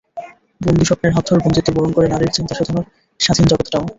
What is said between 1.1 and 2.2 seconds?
হাত ধরে বন্দিত্ব বরণ করে